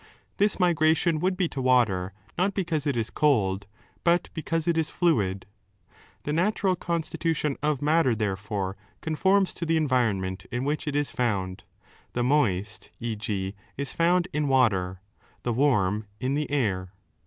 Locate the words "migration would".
0.59-1.37